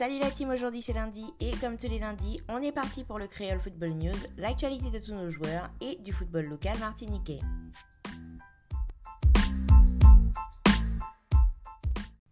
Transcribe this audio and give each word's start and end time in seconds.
Salut 0.00 0.18
la 0.18 0.30
team, 0.30 0.48
aujourd'hui 0.48 0.80
c'est 0.80 0.94
lundi 0.94 1.26
et 1.40 1.50
comme 1.60 1.76
tous 1.76 1.86
les 1.86 1.98
lundis, 1.98 2.40
on 2.48 2.62
est 2.62 2.72
parti 2.72 3.04
pour 3.04 3.18
le 3.18 3.26
Créole 3.26 3.60
Football 3.60 3.90
News, 3.90 4.16
l'actualité 4.38 4.88
de 4.88 4.98
tous 4.98 5.12
nos 5.12 5.28
joueurs 5.28 5.68
et 5.82 5.96
du 5.96 6.10
football 6.10 6.46
local 6.46 6.78
martiniquais. 6.78 7.40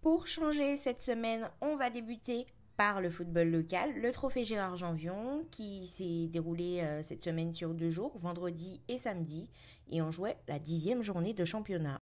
Pour 0.00 0.27
changer 0.27 0.79
cette 0.79 1.03
semaine, 1.03 1.50
on 1.61 1.77
va 1.77 1.91
débuter 1.91 2.46
par 2.79 3.03
le 3.03 3.11
football 3.11 3.50
local, 3.50 4.00
le 4.00 4.11
trophée 4.12 4.46
Gérard 4.46 4.79
Janvion 4.79 5.45
qui 5.50 5.89
s'est 5.89 6.27
déroulé 6.29 6.80
euh, 6.80 7.03
cette 7.03 7.23
semaine 7.23 7.53
sur 7.53 7.75
deux 7.75 7.91
jours, 7.91 8.16
vendredi 8.16 8.80
et 8.89 8.96
samedi, 8.96 9.50
et 9.91 10.00
on 10.00 10.11
jouait 10.11 10.39
la 10.48 10.59
dixième 10.59 11.03
journée 11.03 11.35
de 11.35 11.45
championnat. 11.45 11.98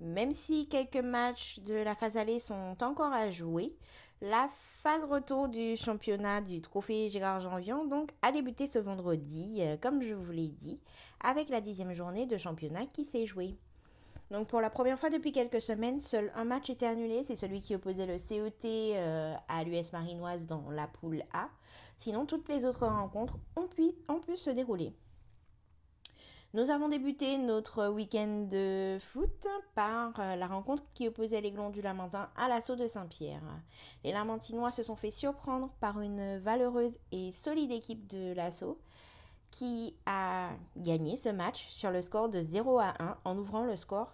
Même 0.00 0.32
si 0.32 0.66
quelques 0.66 0.96
matchs 0.96 1.60
de 1.60 1.74
la 1.74 1.94
phase 1.94 2.16
allée 2.16 2.40
sont 2.40 2.76
encore 2.80 3.12
à 3.12 3.30
jouer, 3.30 3.76
la 4.22 4.48
phase 4.52 5.02
retour 5.02 5.48
du 5.48 5.76
championnat 5.76 6.40
du 6.40 6.60
trophée 6.60 7.10
Gérard 7.10 7.40
Janvion 7.40 7.86
donc 7.86 8.12
a 8.22 8.30
débuté 8.30 8.68
ce 8.68 8.78
vendredi, 8.78 9.58
euh, 9.58 9.76
comme 9.76 10.00
je 10.00 10.14
vous 10.14 10.30
l'ai 10.30 10.48
dit, 10.48 10.78
avec 11.24 11.48
la 11.48 11.60
dixième 11.60 11.92
journée 11.92 12.24
de 12.24 12.38
championnat 12.38 12.86
qui 12.86 13.04
s'est 13.04 13.26
jouée. 13.26 13.56
Donc 14.30 14.46
pour 14.46 14.60
la 14.60 14.70
première 14.70 14.96
fois 14.96 15.10
depuis 15.10 15.32
quelques 15.32 15.60
semaines, 15.60 16.00
seul 16.00 16.30
un 16.36 16.44
match 16.44 16.70
était 16.70 16.86
annulé, 16.86 17.24
c'est 17.24 17.34
celui 17.34 17.58
qui 17.58 17.74
opposait 17.74 18.06
le 18.06 18.16
COT 18.16 18.64
euh, 18.64 19.34
à 19.48 19.64
l'US 19.64 19.92
Marinoise 19.92 20.46
dans 20.46 20.70
la 20.70 20.86
poule 20.86 21.24
A. 21.32 21.48
Sinon, 21.96 22.24
toutes 22.24 22.48
les 22.48 22.64
autres 22.64 22.86
rencontres 22.86 23.38
ont 23.56 23.66
pu 23.66 24.36
se 24.36 24.50
dérouler. 24.50 24.94
Nous 26.54 26.68
avons 26.68 26.90
débuté 26.90 27.38
notre 27.38 27.88
week-end 27.88 28.46
de 28.50 28.98
foot 29.00 29.46
par 29.74 30.12
euh, 30.20 30.36
la 30.36 30.46
rencontre 30.46 30.82
qui 30.92 31.08
opposait 31.08 31.40
les 31.40 31.50
Glons 31.50 31.70
du 31.70 31.80
Lamentin 31.80 32.28
à 32.36 32.46
l'assaut 32.46 32.76
de 32.76 32.86
Saint-Pierre. 32.86 33.40
Les 34.04 34.12
Lamentinois 34.12 34.70
se 34.70 34.82
sont 34.82 34.94
fait 34.94 35.10
surprendre 35.10 35.70
par 35.80 36.02
une 36.02 36.36
valeureuse 36.36 36.98
et 37.10 37.32
solide 37.32 37.70
équipe 37.70 38.06
de 38.06 38.34
l'assaut 38.34 38.78
qui 39.50 39.96
a 40.04 40.50
gagné 40.76 41.16
ce 41.16 41.30
match 41.30 41.68
sur 41.70 41.90
le 41.90 42.02
score 42.02 42.28
de 42.28 42.42
0 42.42 42.80
à 42.80 42.92
1 42.98 43.16
en 43.24 43.38
ouvrant 43.38 43.64
le 43.64 43.76
score 43.76 44.12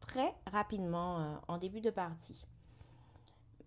très 0.00 0.34
rapidement 0.50 1.20
euh, 1.20 1.34
en 1.46 1.58
début 1.58 1.80
de 1.80 1.90
partie. 1.90 2.44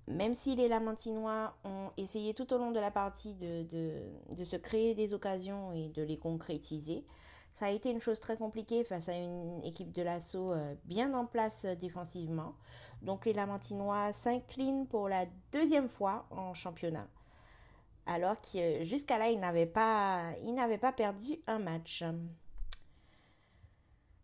Même 0.10 0.36
si 0.36 0.58
les 0.58 0.68
Lamentinois 0.68 1.56
ont 1.64 1.92
essayé 1.96 2.34
tout 2.34 2.52
au 2.54 2.58
long 2.58 2.72
de 2.72 2.80
la 2.82 2.92
partie 2.92 3.36
de, 3.36 3.64
de 4.36 4.44
se 4.44 4.58
créer 4.58 4.96
des 4.96 5.14
occasions 5.14 5.72
et 5.72 5.88
de 5.88 6.04
les 6.04 6.18
concrétiser, 6.18 7.06
ça 7.54 7.66
a 7.66 7.70
été 7.70 7.90
une 7.90 8.02
chose 8.02 8.20
très 8.20 8.38
compliquée 8.38 8.84
face 8.84 9.10
à 9.10 9.14
une 9.14 9.64
équipe 9.64 9.92
de 9.92 10.02
l'assaut 10.02 10.52
euh, 10.52 10.74
bien 10.86 11.14
en 11.14 11.26
place 11.26 11.66
euh, 11.66 11.76
défensivement. 11.76 12.56
Donc 13.02 13.26
les 13.26 13.34
Lamentinois 13.34 14.14
s'inclinent 14.14 14.88
pour 14.88 15.10
la 15.10 15.26
deuxième 15.52 15.88
fois 15.88 16.28
en 16.32 16.54
championnat. 16.54 17.08
Alors 18.06 18.40
que 18.42 18.84
jusqu'à 18.84 19.18
là, 19.18 19.30
ils 19.30 19.40
n'avaient 19.40 19.66
pas, 19.66 20.34
pas 20.82 20.92
perdu 20.92 21.38
un 21.48 21.60
match. 21.60 22.04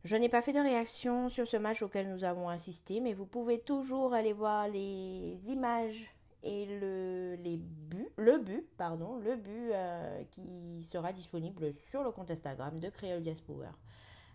Je 0.03 0.15
n'ai 0.15 0.29
pas 0.29 0.41
fait 0.41 0.53
de 0.53 0.59
réaction 0.59 1.29
sur 1.29 1.47
ce 1.47 1.57
match 1.57 1.81
auquel 1.81 2.09
nous 2.09 2.23
avons 2.23 2.49
assisté, 2.49 3.01
mais 3.01 3.13
vous 3.13 3.25
pouvez 3.25 3.59
toujours 3.59 4.13
aller 4.13 4.33
voir 4.33 4.67
les 4.67 5.37
images 5.49 6.16
et 6.47 6.65
le, 6.65 7.35
les 7.43 7.57
buts, 7.57 8.09
le 8.15 8.39
but, 8.39 8.65
pardon, 8.77 9.17
le 9.17 9.35
but 9.35 9.71
euh, 9.73 10.23
qui 10.31 10.81
sera 10.81 11.11
disponible 11.11 11.73
sur 11.89 12.03
le 12.03 12.11
compte 12.11 12.31
Instagram 12.31 12.79
de 12.79 12.89
Creole 12.89 13.19
Diaspora. 13.19 13.73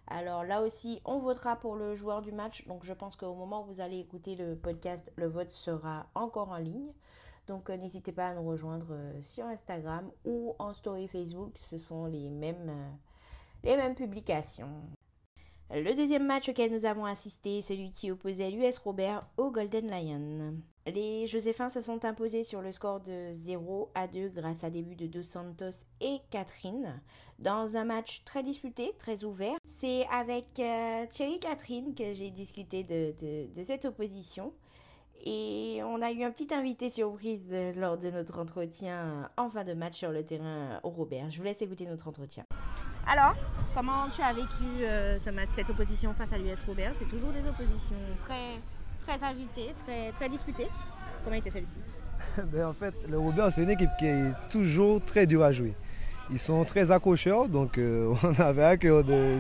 Alors 0.09 0.45
là 0.45 0.61
aussi, 0.61 1.01
on 1.07 1.19
votera 1.19 1.57
pour 1.57 1.75
le 1.75 1.95
joueur 1.95 2.21
du 2.21 2.31
match. 2.31 2.67
Donc 2.67 2.85
je 2.85 2.93
pense 2.93 3.17
qu'au 3.17 3.35
moment 3.35 3.63
où 3.63 3.73
vous 3.73 3.81
allez 3.81 3.99
écouter 3.99 4.37
le 4.37 4.57
podcast, 4.57 5.11
le 5.17 5.27
vote 5.27 5.51
sera 5.53 6.07
encore 6.15 6.51
en 6.51 6.59
ligne. 6.59 6.93
Donc 7.47 7.71
euh, 7.71 7.79
n'hésitez 7.79 8.13
pas 8.13 8.29
à 8.29 8.35
nous 8.35 8.47
rejoindre 8.47 8.89
euh, 8.91 9.23
sur 9.23 9.47
Instagram 9.47 10.11
ou 10.27 10.55
en 10.59 10.75
story 10.75 11.09
Facebook. 11.09 11.53
Ce 11.57 11.79
sont 11.79 12.05
les 12.05 12.29
mêmes, 12.29 12.77
les 13.65 13.77
mêmes 13.77 13.95
publications. 13.95 14.83
Le 15.71 15.95
deuxième 15.95 16.27
match 16.27 16.51
auquel 16.51 16.71
nous 16.71 16.85
avons 16.85 17.07
assisté, 17.07 17.63
celui 17.63 17.91
qui 17.91 18.11
opposait 18.11 18.51
l'US 18.51 18.77
Robert 18.77 19.27
au 19.39 19.51
Golden 19.51 19.89
Lion. 19.89 20.59
Les 20.87 21.29
Joséphins 21.29 21.71
se 21.71 21.81
sont 21.81 22.05
imposés 22.05 22.43
sur 22.43 22.61
le 22.61 22.73
score 22.73 23.01
de 23.01 23.31
0 23.31 23.91
à 23.95 24.09
2 24.09 24.31
grâce 24.31 24.65
à 24.65 24.71
des 24.71 24.83
buts 24.83 24.97
de 24.97 25.07
Dos 25.07 25.23
Santos 25.23 25.87
et 26.01 26.19
Catherine 26.31 27.01
dans 27.39 27.77
un 27.77 27.85
match 27.85 28.25
très 28.25 28.43
disputé, 28.43 28.93
très 28.99 29.23
ouvert. 29.23 29.55
C'est 29.65 30.07
avec 30.09 30.47
euh, 30.59 31.07
Thierry 31.09 31.39
Catherine 31.39 31.95
que 31.95 32.13
j'ai 32.13 32.31
discuté 32.31 32.83
de, 32.83 33.15
cette 33.53 33.85
opposition. 33.85 34.53
Et 35.25 35.81
on 35.85 36.03
a 36.03 36.11
eu 36.11 36.25
un 36.25 36.33
petit 36.33 36.53
invité 36.53 36.91
surprise 36.91 37.55
lors 37.77 37.97
de 37.97 38.11
notre 38.11 38.41
entretien 38.41 39.31
en 39.37 39.49
fin 39.49 39.63
de 39.63 39.75
match 39.75 39.95
sur 39.95 40.11
le 40.11 40.25
terrain 40.25 40.81
au 40.83 40.91
Robert. 40.91 41.31
Je 41.31 41.39
vous 41.39 41.45
laisse 41.45 41.63
écouter 41.63 41.87
notre 41.87 42.09
entretien. 42.09 42.45
Alors, 43.07 43.35
comment 43.73 44.09
tu 44.11 44.21
as 44.21 44.33
vécu 44.33 44.65
euh, 44.81 45.21
ce 45.21 45.31
match, 45.31 45.51
cette 45.51 45.71
opposition 45.71 46.13
face 46.15 46.33
à 46.33 46.39
l'US 46.39 46.61
Robert? 46.67 46.93
C'est 46.97 47.09
toujours 47.09 47.31
des 47.31 47.49
oppositions 47.49 47.95
très 48.19 48.59
très 49.07 49.25
agité, 49.25 49.75
très, 49.85 50.11
très 50.13 50.29
disputé. 50.29 50.67
Comment 51.25 51.37
était 51.37 51.51
celle-ci 51.51 51.79
ben, 52.53 52.67
En 52.67 52.73
fait, 52.73 52.95
le 53.09 53.19
Robert, 53.19 53.53
c'est 53.53 53.63
une 53.63 53.71
équipe 53.71 53.91
qui 53.99 54.07
est 54.07 54.31
toujours 54.51 55.05
très 55.05 55.27
dure 55.27 55.43
à 55.43 55.53
jouer. 55.53 55.75
Ils 56.31 56.39
sont 56.39 56.65
très 56.65 56.91
accrocheurs, 56.91 57.49
donc 57.49 57.79
euh, 57.79 58.15
on 58.23 58.41
avait 58.41 58.65
à 58.65 58.77
cœur 58.77 59.05
de 59.05 59.39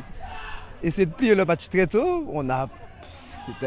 de 0.82 1.04
plier 1.04 1.34
le 1.34 1.44
match 1.44 1.68
très 1.68 1.86
tôt. 1.86 2.26
On 2.32 2.48
a, 2.50 2.68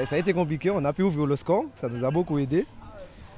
ça 0.05 0.15
a 0.15 0.17
été 0.17 0.33
compliqué, 0.33 0.69
on 0.69 0.83
a 0.83 0.93
pu 0.93 1.01
ouvrir 1.01 1.25
le 1.25 1.35
score, 1.35 1.65
ça 1.75 1.87
nous 1.87 2.03
a 2.03 2.11
beaucoup 2.11 2.37
aidé. 2.39 2.65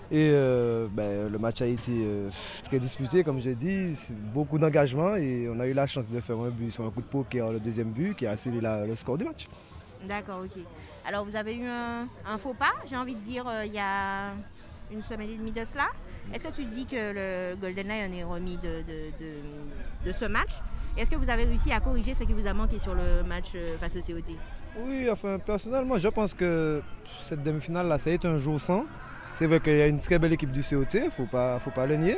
Et 0.10 0.30
euh, 0.32 0.88
ben, 0.90 1.30
le 1.30 1.38
match 1.38 1.62
a 1.62 1.66
été 1.66 1.92
euh, 1.92 2.30
très 2.64 2.80
disputé, 2.80 3.24
comme 3.24 3.42
j'ai 3.42 3.56
dit, 3.56 3.94
beaucoup 4.34 4.58
d'engagement 4.58 5.16
et 5.16 5.50
on 5.54 5.60
a 5.60 5.68
eu 5.68 5.74
la 5.74 5.86
chance 5.86 6.10
de 6.10 6.20
faire 6.22 6.40
un 6.40 6.50
but 6.50 6.72
sur 6.72 6.86
un 6.86 6.92
coup 6.92 7.02
de 7.02 7.08
poker, 7.08 7.52
le 7.52 7.60
deuxième 7.60 7.90
but, 7.90 8.16
qui 8.16 8.26
a 8.26 8.38
scellé 8.38 8.62
le 8.62 8.96
score 8.96 9.18
du 9.18 9.26
match. 9.26 9.48
D'accord, 10.06 10.42
ok. 10.44 10.64
Alors 11.06 11.26
vous 11.26 11.36
avez 11.36 11.56
eu 11.56 11.66
un, 11.66 12.38
faux 12.38 12.54
pas, 12.54 12.74
j'ai 12.90 12.98
envie 12.98 13.16
de 13.16 13.20
dire, 13.22 13.48
euh, 13.48 13.66
il 13.66 13.74
y 13.74 13.80
a 13.80 14.32
une 14.92 15.04
semaine 15.04 15.30
et 15.30 15.38
demie 15.38 15.52
de 15.52 15.66
cela. 15.66 15.88
Est-ce 16.34 16.44
que 16.44 16.54
tu 16.54 16.66
dis 16.66 16.86
que 16.86 16.96
le 16.96 17.56
Golden 17.56 17.88
Lion 17.88 18.12
est 18.14 18.24
remis 18.24 18.58
de, 18.58 20.12
ce 20.12 20.26
match? 20.26 20.52
Est-ce 20.98 21.10
que 21.12 21.16
vous 21.16 21.30
avez 21.30 21.46
réussi 21.46 21.72
à 21.72 21.80
corriger 21.80 22.14
ce 22.14 22.24
qui 22.24 22.34
vous 22.34 22.48
a 22.48 22.54
manqué 22.54 22.80
sur 22.80 22.96
le 22.96 23.24
match 23.24 23.52
euh, 23.56 23.78
face 23.78 23.96
au 23.96 24.00
COT 24.00 24.34
Oui, 24.80 25.08
enfin 25.12 25.38
personnellement, 25.40 25.98
je 25.98 26.08
pense 26.08 26.34
que 26.34 26.82
cette 27.22 27.44
demi-finale-là, 27.44 27.98
ça 27.98 28.10
a 28.10 28.14
été 28.14 28.28
un 28.28 28.38
jour 28.38 28.60
sans. 28.60 28.86
C'est 29.34 29.46
vrai 29.46 29.60
qu'il 29.60 29.78
y 29.78 29.82
a 29.82 29.88
une 29.88 30.00
très 30.00 30.18
belle 30.18 30.34
équipe 30.34 30.52
du 30.52 30.62
COT, 30.62 30.86
il 30.96 31.04
ne 31.04 31.26
pas, 31.28 31.60
faut 31.60 31.72
pas 31.72 31.86
le 31.86 31.96
nier. 31.98 32.18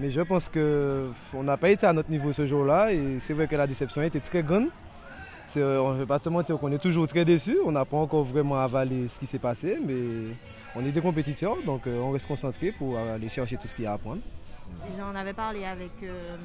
Mais 0.00 0.10
je 0.10 0.20
pense 0.20 0.48
qu'on 0.48 1.42
n'a 1.42 1.56
pas 1.56 1.70
été 1.70 1.84
à 1.84 1.92
notre 1.92 2.10
niveau 2.10 2.32
ce 2.32 2.46
jour-là 2.46 2.92
et 2.92 3.18
c'est 3.20 3.34
vrai 3.34 3.48
que 3.48 3.56
la 3.56 3.66
déception 3.66 4.00
été 4.02 4.20
très 4.20 4.42
grande. 4.42 4.68
Euh, 5.56 5.78
on 5.78 5.92
ne 5.92 5.98
veut 5.98 6.06
pas 6.06 6.18
te 6.18 6.28
mentir 6.28 6.58
qu'on 6.58 6.70
est 6.72 6.78
toujours 6.78 7.06
très 7.08 7.24
déçus. 7.24 7.58
On 7.64 7.72
n'a 7.72 7.84
pas 7.84 7.96
encore 7.96 8.24
vraiment 8.24 8.58
avalé 8.60 9.08
ce 9.08 9.18
qui 9.18 9.26
s'est 9.26 9.38
passé, 9.38 9.78
mais 9.84 10.34
on 10.74 10.84
est 10.84 10.92
des 10.92 11.00
compétiteurs, 11.00 11.56
donc 11.64 11.86
euh, 11.86 11.98
on 12.00 12.10
reste 12.10 12.26
concentré 12.26 12.72
pour 12.72 12.98
aller 12.98 13.28
chercher 13.28 13.56
tout 13.56 13.66
ce 13.66 13.74
qu'il 13.74 13.84
y 13.84 13.86
a 13.86 13.92
à 13.92 13.94
apprendre. 13.94 14.20
J'en 14.98 15.14
avais 15.14 15.32
parlé 15.32 15.64
avec 15.64 15.92
euh, 16.02 16.36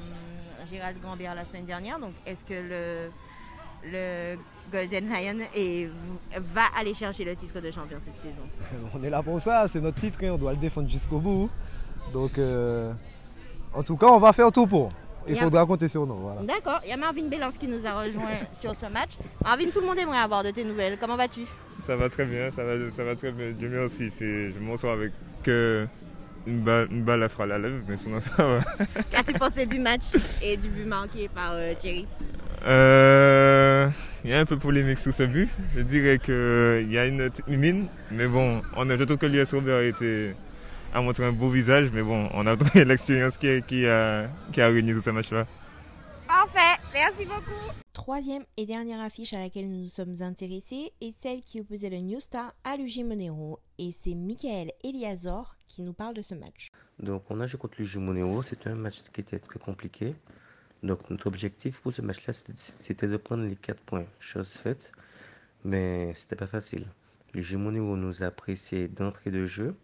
Gérald 0.70 0.96
Gambert 1.02 1.34
la 1.34 1.44
semaine 1.44 1.66
dernière. 1.66 1.98
Donc, 1.98 2.12
est-ce 2.26 2.44
que 2.44 2.54
le, 2.54 3.10
le 3.92 4.36
Golden 4.72 5.08
Lion 5.08 5.38
va 6.38 6.62
aller 6.78 6.94
chercher 6.94 7.24
le 7.24 7.36
titre 7.36 7.60
de 7.60 7.70
champion 7.70 7.98
cette 8.00 8.18
saison? 8.20 8.42
On 8.94 9.02
est 9.02 9.10
là 9.10 9.22
pour 9.22 9.40
ça, 9.40 9.68
c'est 9.68 9.80
notre 9.80 10.00
titre, 10.00 10.22
et 10.22 10.30
on 10.30 10.38
doit 10.38 10.52
le 10.52 10.58
défendre 10.58 10.88
jusqu'au 10.88 11.18
bout. 11.18 11.50
Donc, 12.12 12.38
en 13.74 13.82
tout 13.82 13.96
cas, 13.96 14.06
on 14.06 14.18
va 14.18 14.32
faire 14.32 14.52
tout 14.52 14.66
pour. 14.66 14.90
Il 15.28 15.36
faudra 15.36 15.64
compter 15.66 15.88
sur 15.88 16.06
nous. 16.06 16.14
Voilà. 16.16 16.42
D'accord. 16.42 16.80
Il 16.84 16.90
y 16.90 16.92
a 16.92 16.96
Marvin 16.96 17.28
Bélance 17.28 17.56
qui 17.56 17.66
nous 17.68 17.86
a 17.86 17.92
rejoint 18.02 18.38
sur 18.52 18.74
ce 18.74 18.86
match. 18.86 19.12
Marvin, 19.42 19.66
tout 19.72 19.80
le 19.80 19.86
monde 19.86 19.98
aimerait 19.98 20.18
avoir 20.18 20.42
de 20.44 20.50
tes 20.50 20.64
nouvelles. 20.64 20.96
Comment 21.00 21.16
vas-tu? 21.16 21.42
Ça 21.80 21.96
va 21.96 22.08
très 22.08 22.24
bien, 22.24 22.50
ça 22.50 22.62
va, 22.64 22.90
ça 22.90 23.04
va 23.04 23.16
très 23.16 23.32
bien. 23.32 23.52
Dieu 23.52 23.68
merci. 23.68 24.10
Je 24.10 24.58
m'en 24.60 24.76
sors 24.76 24.92
avec 24.92 25.12
une 26.46 26.60
balle, 26.60 26.88
une 26.90 27.02
balle 27.02 27.22
à 27.22 27.46
la 27.46 27.58
lèvre, 27.58 27.82
mais 27.88 27.96
sinon 27.96 28.20
ça 28.20 28.44
va. 28.44 28.60
Qu'as-tu 29.10 29.32
pensé 29.34 29.66
du 29.66 29.78
match 29.78 30.04
et 30.42 30.56
du 30.56 30.68
but 30.68 30.86
manqué 30.86 31.28
par 31.28 31.52
euh, 31.52 31.74
Thierry? 31.74 32.06
Euh, 32.66 33.88
Il 34.24 34.30
y 34.30 34.34
a 34.34 34.40
un 34.40 34.46
peu 34.46 34.58
polémique 34.58 34.98
sur 34.98 35.12
ce 35.12 35.24
but. 35.24 35.48
Je 35.74 35.80
dirais 35.82 36.18
qu'il 36.18 36.90
y 36.92 36.98
a 36.98 37.06
une 37.06 37.30
mine, 37.48 37.86
mais 38.10 38.26
bon, 38.26 38.62
on 38.76 38.88
a, 38.90 38.96
je 38.96 39.04
trouve 39.04 39.18
que 39.18 39.26
l'US 39.26 39.52
Robert 39.52 39.80
été 39.80 40.34
a 40.94 41.02
montré 41.02 41.24
un 41.24 41.32
beau 41.32 41.50
visage, 41.50 41.90
mais 41.92 42.02
bon, 42.02 42.28
on 42.32 42.46
a 42.46 42.56
trouvé 42.56 42.84
l'expérience 42.86 43.36
qui, 43.36 43.62
qui, 43.62 43.86
a, 43.86 44.28
qui 44.52 44.60
a 44.60 44.68
réuni 44.68 44.92
tout 44.92 45.00
ce 45.00 45.10
match-là. 45.10 45.46
Parfait, 46.26 46.80
merci 46.94 47.26
beaucoup. 47.26 47.72
Troisième 47.92 48.44
et 48.56 48.64
dernière 48.64 49.00
affiche 49.00 49.32
à 49.32 49.38
laquelle 49.38 49.68
nous 49.68 49.82
nous 49.82 49.88
sommes 49.88 50.22
intéressés 50.22 50.92
est 51.00 51.14
celle 51.20 51.42
qui 51.42 51.60
opposait 51.60 51.90
le 51.90 51.98
New 51.98 52.20
Star 52.20 52.54
à 52.64 52.76
l'UG 52.76 53.04
Monero. 53.04 53.60
Et 53.78 53.90
c'est 53.92 54.14
Michael 54.14 54.70
Eliazor 54.84 55.56
qui 55.66 55.82
nous 55.82 55.92
parle 55.92 56.14
de 56.14 56.22
ce 56.22 56.34
match. 56.34 56.70
Donc 57.00 57.24
on 57.28 57.40
a 57.40 57.46
joué 57.46 57.58
contre 57.58 57.74
l'UG 57.80 57.96
Monero, 57.96 58.42
c'était 58.42 58.70
un 58.70 58.76
match 58.76 59.02
qui 59.12 59.20
était 59.20 59.38
très 59.38 59.58
compliqué. 59.58 60.14
Donc 60.84 61.08
notre 61.10 61.26
objectif 61.26 61.80
pour 61.80 61.92
ce 61.92 62.02
match-là, 62.02 62.32
c'était 62.58 63.08
de 63.08 63.16
prendre 63.16 63.44
les 63.44 63.56
4 63.56 63.80
points. 63.80 64.04
Chose 64.20 64.52
faite, 64.54 64.92
mais 65.64 66.14
c'était 66.14 66.36
pas 66.36 66.46
facile. 66.46 66.86
L'UG 67.32 67.54
Monero 67.54 67.96
nous 67.96 68.22
a 68.22 68.26
apprécié 68.26 68.86
d'entrée 68.86 69.30
de 69.32 69.46
jeu. 69.46 69.74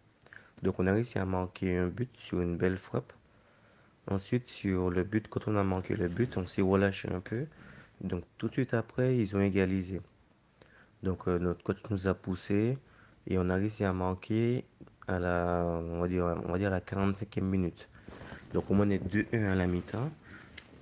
Donc 0.63 0.79
on 0.79 0.87
a 0.87 0.93
réussi 0.93 1.19
à 1.19 1.25
marquer 1.25 1.77
un 1.79 1.89
but 1.89 2.11
sur 2.19 2.41
une 2.41 2.57
belle 2.57 2.77
frappe. 2.77 3.13
Ensuite, 4.11 4.49
sur 4.49 4.91
le 4.91 5.05
but, 5.05 5.29
quand 5.29 5.47
on 5.47 5.57
a 5.57 5.65
manqué 5.65 5.95
le 5.95 6.09
but, 6.09 6.37
on 6.37 6.47
s'est 6.47 6.63
relâché 6.63 7.09
un 7.13 7.21
peu. 7.21 7.47
Donc 8.01 8.25
tout 8.39 8.49
de 8.49 8.53
suite 8.53 8.75
après, 8.75 9.17
ils 9.17 9.37
ont 9.37 9.41
égalisé. 9.41 10.01
Donc 11.03 11.29
euh, 11.29 11.39
notre 11.39 11.63
coach 11.63 11.79
nous 11.91 12.07
a 12.07 12.15
poussé 12.15 12.77
et 13.27 13.39
on 13.39 13.49
a 13.51 13.55
réussi 13.55 13.85
à 13.85 13.93
marquer 13.93 14.65
à 15.09 15.19
la, 15.19 15.65
on 15.65 16.01
va 16.01 16.09
dire, 16.09 16.25
on 16.47 16.53
va 16.53 16.67
à 16.67 16.71
la 16.71 16.81
45e 16.81 17.41
minute. 17.43 17.89
Donc 18.53 18.71
au 18.71 18.75
moins 18.75 18.87
on 18.87 18.91
est 18.91 19.05
2-1 19.05 19.53
à 19.53 19.55
la 19.55 19.67
mi-temps. 19.67 20.11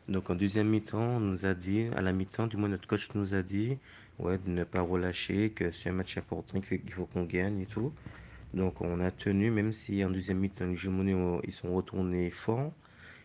Donc 0.08 0.30
en 0.30 0.34
deuxième 0.34 0.68
mi-temps, 0.68 1.16
on 1.16 1.20
nous 1.20 1.46
a 1.46 1.54
dit, 1.54 1.88
à 1.94 2.00
la 2.00 2.12
mi-temps, 2.12 2.46
du 2.46 2.56
moins 2.56 2.68
notre 2.68 2.88
coach 2.88 3.10
nous 3.14 3.34
a 3.34 3.42
dit, 3.42 3.76
ouais, 4.18 4.38
de 4.38 4.50
ne 4.50 4.64
pas 4.64 4.80
relâcher, 4.80 5.50
que 5.50 5.70
c'est 5.70 5.90
un 5.90 5.92
match 5.92 6.16
important, 6.18 6.60
qu'il 6.60 6.92
faut 6.92 7.06
qu'on 7.06 7.24
gagne 7.24 7.60
et 7.60 7.66
tout. 7.66 7.92
Donc 8.54 8.80
on 8.80 9.00
a 9.00 9.10
tenu, 9.10 9.50
même 9.50 9.72
si 9.72 10.04
en 10.04 10.10
deuxième 10.10 10.38
mi-temps, 10.38 10.70
ils 11.44 11.52
sont 11.52 11.74
retournés 11.74 12.30
forts. 12.30 12.72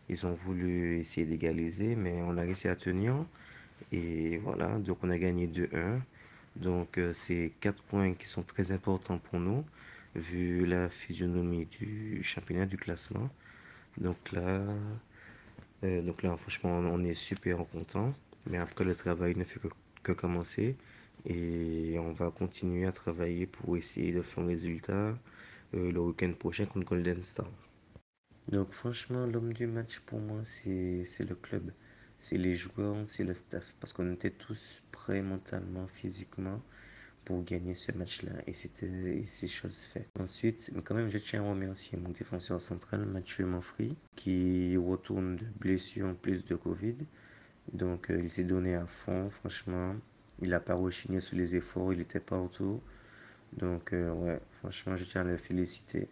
Ils 0.09 0.25
ont 0.25 0.33
voulu 0.33 0.99
essayer 0.99 1.25
d'égaliser, 1.25 1.95
mais 1.95 2.21
on 2.23 2.37
a 2.37 2.41
réussi 2.41 2.67
à 2.67 2.75
tenir. 2.75 3.15
Et 3.91 4.37
voilà, 4.37 4.77
donc 4.79 4.97
on 5.03 5.09
a 5.09 5.17
gagné 5.17 5.47
2-1. 5.47 5.99
Donc 6.57 6.97
euh, 6.97 7.13
c'est 7.13 7.51
quatre 7.61 7.81
points 7.83 8.13
qui 8.13 8.27
sont 8.27 8.43
très 8.43 8.71
importants 8.71 9.17
pour 9.17 9.39
nous, 9.39 9.65
vu 10.15 10.65
la 10.65 10.89
physionomie 10.89 11.65
du 11.65 12.21
championnat 12.23 12.65
du 12.65 12.77
classement. 12.77 13.29
Donc 13.97 14.31
là, 14.31 14.61
euh, 15.83 16.01
donc 16.01 16.23
là 16.23 16.35
franchement, 16.37 16.79
on 16.79 17.03
est 17.03 17.15
super 17.15 17.57
content. 17.71 18.13
Mais 18.49 18.57
après, 18.57 18.83
le 18.83 18.95
travail 18.95 19.35
ne 19.35 19.43
fait 19.43 19.59
que, 20.03 20.11
commencer. 20.11 20.75
Et 21.25 21.97
on 21.99 22.11
va 22.11 22.31
continuer 22.31 22.85
à 22.85 22.91
travailler 22.91 23.45
pour 23.45 23.77
essayer 23.77 24.11
de 24.11 24.21
faire 24.21 24.43
un 24.43 24.47
résultat 24.47 25.17
euh, 25.73 25.91
le 25.91 25.99
week-end 25.99 26.33
prochain 26.37 26.65
contre 26.65 26.85
Golden 26.87 27.23
Star. 27.23 27.47
Donc 28.49 28.71
franchement, 28.71 29.25
l'homme 29.25 29.53
du 29.53 29.67
match 29.67 29.99
pour 29.99 30.19
moi, 30.19 30.41
c'est 30.43 31.05
le 31.19 31.35
club. 31.35 31.71
C'est 32.19 32.37
les 32.37 32.55
joueurs, 32.55 32.97
c'est 33.05 33.23
le 33.23 33.33
staff. 33.33 33.73
Parce 33.79 33.93
qu'on 33.93 34.11
était 34.11 34.31
tous 34.31 34.81
prêts 34.91 35.21
mentalement, 35.21 35.87
physiquement 35.87 36.61
pour 37.25 37.43
gagner 37.43 37.73
ce 37.73 37.91
match-là. 37.93 38.33
Et 38.47 38.53
c'était 38.53 39.23
ces 39.25 39.47
choses 39.47 39.83
faites. 39.83 40.09
Ensuite, 40.19 40.71
quand 40.83 40.95
même, 40.95 41.09
je 41.09 41.17
tiens 41.17 41.43
à 41.43 41.49
remercier 41.49 41.97
mon 41.97 42.09
défenseur 42.09 42.59
central, 42.59 43.05
Mathieu 43.05 43.45
Manfry, 43.45 43.95
qui 44.15 44.75
retourne 44.77 45.37
de 45.37 45.45
blessure 45.59 46.07
en 46.07 46.15
plus 46.15 46.45
de 46.45 46.55
Covid. 46.55 46.95
Donc 47.71 48.11
euh, 48.11 48.19
il 48.21 48.29
s'est 48.29 48.43
donné 48.43 48.75
à 48.75 48.85
fond, 48.85 49.29
franchement. 49.29 49.95
Il 50.43 50.49
n'a 50.49 50.59
pas 50.59 50.75
rechigné 50.75 51.21
sur 51.21 51.37
les 51.37 51.55
efforts, 51.55 51.93
il 51.93 52.01
était 52.01 52.19
partout. 52.19 52.81
Donc 53.53 53.93
euh, 53.93 54.13
ouais, 54.13 54.39
franchement, 54.59 54.97
je 54.97 55.05
tiens 55.05 55.21
à 55.21 55.23
le 55.23 55.37
féliciter 55.37 56.09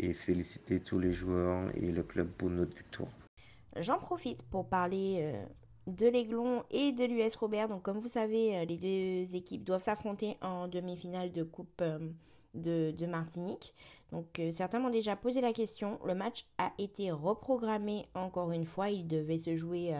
et 0.00 0.12
féliciter 0.12 0.80
tous 0.80 0.98
les 0.98 1.12
joueurs 1.12 1.70
et 1.76 1.92
le 1.92 2.02
club 2.02 2.28
pour 2.30 2.50
notre 2.50 2.76
victoire. 2.76 3.10
J'en 3.76 3.98
profite 3.98 4.42
pour 4.42 4.66
parler 4.68 5.18
euh, 5.20 5.44
de 5.86 6.08
l'Aiglon 6.08 6.64
et 6.72 6.90
de 6.90 7.04
l'US 7.04 7.36
Robert. 7.36 7.68
Donc 7.68 7.82
comme 7.82 7.98
vous 7.98 8.08
savez, 8.08 8.56
euh, 8.56 8.64
les 8.64 8.76
deux 8.76 9.36
équipes 9.36 9.62
doivent 9.62 9.82
s'affronter 9.82 10.36
en 10.42 10.66
demi-finale 10.66 11.30
de 11.30 11.44
Coupe 11.44 11.84
de, 12.54 12.90
de, 12.90 13.06
Martinique. 13.06 13.72
Donc 14.10 14.40
certains 14.50 14.80
m'ont 14.80 14.90
déjà 14.90 15.14
posé 15.14 15.40
la 15.40 15.52
question. 15.52 16.00
Le 16.04 16.16
match 16.16 16.44
a 16.58 16.72
été 16.78 17.12
reprogrammé 17.12 18.06
encore 18.14 18.50
une 18.50 18.66
fois. 18.66 18.90
Il 18.90 19.06
devait 19.06 19.38
se 19.38 19.56
jouer 19.56 19.94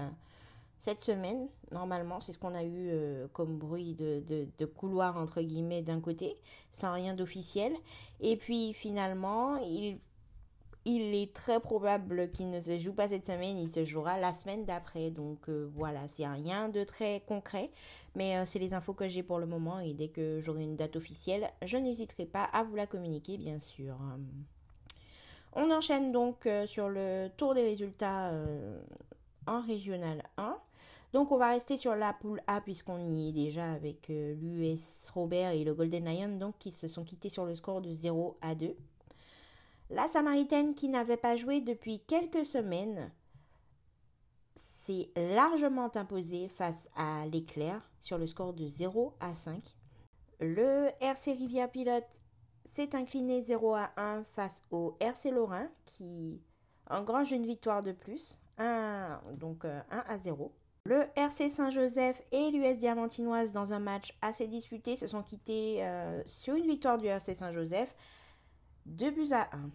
cette 0.81 1.05
semaine, 1.05 1.47
normalement, 1.73 2.21
c'est 2.21 2.32
ce 2.32 2.38
qu'on 2.38 2.55
a 2.55 2.65
eu 2.65 2.88
euh, 2.88 3.29
comme 3.35 3.59
bruit 3.59 3.93
de, 3.93 4.25
de, 4.27 4.65
couloir, 4.65 5.19
entre 5.19 5.43
guillemets, 5.43 5.82
d'un 5.82 6.00
côté, 6.00 6.35
sans 6.73 6.94
rien 6.94 7.12
d'officiel. 7.12 7.75
Et 8.23 8.38
puis 8.38 8.73
finalement, 8.73 9.59
il, 9.59 9.99
il 10.87 11.15
est 11.15 11.35
très 11.35 11.61
probable 11.61 12.31
qu'il 12.31 12.50
ne 12.50 12.62
se 12.62 12.79
joue 12.79 12.94
pas 12.94 13.11
cette 13.11 13.27
semaine, 13.27 13.59
il 13.59 13.69
se 13.69 13.85
jouera 13.85 14.17
la 14.17 14.32
semaine 14.32 14.65
d'après. 14.65 15.11
Donc 15.11 15.50
euh, 15.50 15.71
voilà, 15.75 16.09
c'est 16.09 16.27
rien 16.27 16.71
de 16.71 16.83
très 16.83 17.21
concret, 17.26 17.71
mais 18.15 18.38
euh, 18.38 18.44
c'est 18.47 18.59
les 18.59 18.73
infos 18.73 18.94
que 18.94 19.06
j'ai 19.06 19.23
pour 19.23 19.38
le 19.38 19.44
moment. 19.44 19.81
Et 19.81 19.93
dès 19.93 20.09
que 20.09 20.41
j'aurai 20.41 20.62
une 20.62 20.76
date 20.76 20.97
officielle, 20.97 21.50
je 21.62 21.76
n'hésiterai 21.76 22.25
pas 22.25 22.44
à 22.44 22.62
vous 22.62 22.75
la 22.75 22.87
communiquer, 22.87 23.37
bien 23.37 23.59
sûr. 23.59 23.99
On 25.53 25.71
enchaîne 25.71 26.11
donc 26.11 26.49
sur 26.67 26.88
le 26.88 27.29
tour 27.37 27.53
des 27.53 27.65
résultats 27.65 28.33
en 29.47 29.61
régional 29.61 30.23
1. 30.38 30.56
Donc 31.12 31.33
on 31.33 31.39
va 31.39 31.49
rester 31.49 31.77
sur 31.77 31.97
la 31.97 32.12
poule 32.12 32.41
A 32.47 32.61
puisqu'on 32.61 33.09
y 33.09 33.29
est 33.29 33.33
déjà 33.33 33.73
avec 33.73 34.11
euh, 34.11 34.35
l'US 34.35 35.11
Robert 35.12 35.51
et 35.51 35.65
le 35.65 35.75
Golden 35.75 36.05
Lion 36.05 36.39
donc 36.39 36.57
qui 36.59 36.71
se 36.71 36.87
sont 36.87 37.03
quittés 37.03 37.29
sur 37.29 37.45
le 37.45 37.55
score 37.57 37.81
de 37.81 37.93
0 37.93 38.39
à 38.41 38.55
2. 38.55 38.77
La 39.91 40.07
Samaritaine 40.07 40.75
qui 40.75 40.89
n'avait 40.89 41.17
pas 41.17 41.37
joué 41.37 41.61
depuis 41.61 41.99
quelques 42.01 42.47
semaines 42.47 43.11
s'est 44.55 45.11
largement 45.17 45.91
imposée 45.97 46.49
face 46.49 46.89
à 46.95 47.27
l'Éclair 47.27 47.91
sur 48.01 48.17
le 48.17 48.29
score 48.29 48.53
de 48.53 48.67
0 48.67 49.15
à 49.19 49.35
5. 49.35 49.75
Le 50.39 50.91
RC 51.01 51.33
Rivière 51.33 51.71
Pilote 51.71 52.21
s'est 52.65 52.95
incliné 52.95 53.43
0 53.43 53.75
à 53.75 53.91
1 53.97 54.23
face 54.25 54.62
au 54.71 54.97
RC 55.01 55.33
Lorrain 55.33 55.69
qui 55.87 56.41
engrange 56.89 57.33
une 57.33 57.47
victoire 57.47 57.83
de 57.83 57.93
plus, 57.93 58.41
1, 58.59 59.21
donc 59.39 59.65
1 59.65 59.69
euh, 59.69 59.83
à 59.91 60.19
0. 60.19 60.53
Le 60.85 61.05
RC 61.15 61.50
Saint-Joseph 61.50 62.23
et 62.32 62.50
l'US 62.50 62.79
Diamantinoise 62.79 63.53
dans 63.53 63.75
un 63.75 63.79
match 63.79 64.17
assez 64.23 64.49
disputé 64.49 64.97
se 64.97 65.06
sont 65.06 65.23
quittés 65.23 65.85
euh, 65.85 66.23
sur 66.25 66.55
une 66.55 66.67
victoire 66.67 66.97
du 66.97 67.06
RC 67.06 67.35
Saint-Joseph, 67.35 67.94
2 68.87 69.11
buts 69.11 69.32
à 69.32 69.50
1. 69.55 69.71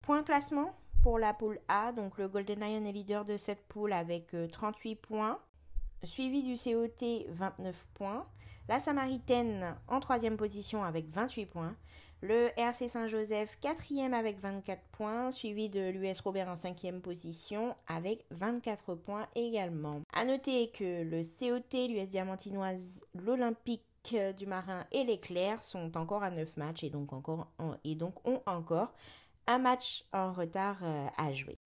Point 0.00 0.22
classement 0.22 0.74
pour 1.02 1.18
la 1.18 1.34
poule 1.34 1.60
A, 1.68 1.92
donc 1.92 2.16
le 2.16 2.28
Golden 2.28 2.60
Lion 2.60 2.84
est 2.86 2.92
leader 2.92 3.26
de 3.26 3.36
cette 3.36 3.62
poule 3.68 3.92
avec 3.92 4.34
38 4.52 4.92
euh, 4.92 4.94
points, 5.02 5.38
suivi 6.02 6.42
du 6.42 6.54
COT 6.54 7.26
29 7.28 7.88
points, 7.92 8.26
la 8.68 8.80
Samaritaine 8.80 9.76
en 9.86 10.00
troisième 10.00 10.38
position 10.38 10.82
avec 10.82 11.10
28 11.10 11.46
points, 11.46 11.76
le 12.22 12.50
RC 12.56 12.88
Saint-Joseph, 12.88 13.58
quatrième 13.60 14.14
avec 14.14 14.38
24 14.38 14.80
points, 14.92 15.32
suivi 15.32 15.68
de 15.68 15.90
l'US 15.90 16.20
Robert 16.20 16.48
en 16.48 16.56
cinquième 16.56 17.00
position 17.00 17.74
avec 17.88 18.24
24 18.30 18.94
points 18.94 19.26
également. 19.34 20.00
A 20.12 20.24
noter 20.24 20.70
que 20.70 21.02
le 21.02 21.22
COT, 21.22 21.88
l'US 21.88 22.08
Diamantinoise, 22.08 23.02
l'Olympique 23.14 24.16
du 24.36 24.46
Marin 24.46 24.84
et 24.92 25.04
l'Éclair 25.04 25.62
sont 25.62 25.96
encore 25.96 26.22
à 26.22 26.30
9 26.30 26.56
matchs 26.56 26.84
et 26.84 26.90
donc, 26.90 27.12
encore 27.12 27.48
et 27.84 27.94
donc 27.94 28.26
ont 28.26 28.40
encore 28.46 28.92
un 29.46 29.58
match 29.58 30.04
en 30.12 30.32
retard 30.32 30.78
euh, 30.82 31.06
à 31.16 31.32
jouer. 31.32 31.58